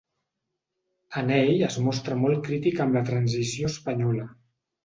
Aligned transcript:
En 1.21 1.29
ell 1.35 1.51
es 1.69 1.77
mostra 1.89 2.17
molt 2.23 2.41
crític 2.49 2.83
amb 2.87 2.99
la 2.99 3.07
transició 3.11 3.73
espanyola. 3.77 4.27